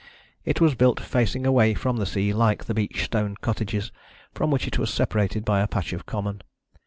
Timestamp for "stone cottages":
3.05-3.91